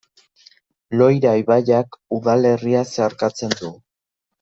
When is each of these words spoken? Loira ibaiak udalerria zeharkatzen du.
Loira 1.01 1.35
ibaiak 1.43 2.01
udalerria 2.21 2.87
zeharkatzen 2.97 3.59
du. 3.65 3.77